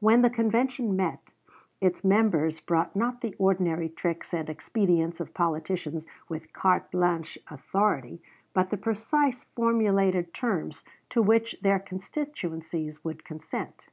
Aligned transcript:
When 0.00 0.22
the 0.22 0.30
convention 0.30 0.96
met, 0.96 1.20
its 1.80 2.02
members 2.02 2.58
brought 2.58 2.96
not 2.96 3.20
the 3.20 3.36
ordinary 3.38 3.88
tricks 3.88 4.34
and 4.34 4.50
expedients 4.50 5.20
of 5.20 5.32
politicians 5.32 6.06
with 6.28 6.52
carte 6.52 6.90
blanche 6.90 7.38
authority, 7.48 8.20
but 8.52 8.70
the 8.70 8.76
precise 8.76 9.44
formulated 9.44 10.34
terms 10.34 10.82
to 11.10 11.22
which 11.22 11.56
their 11.62 11.78
constituencies 11.78 13.04
would 13.04 13.24
consent. 13.24 13.86